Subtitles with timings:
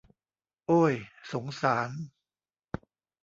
[0.67, 0.93] โอ้ย
[1.31, 1.89] สงสาร